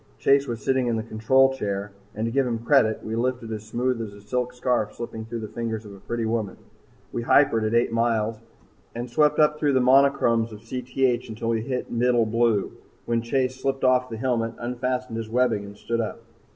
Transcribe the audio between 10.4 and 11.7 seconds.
of Cth until we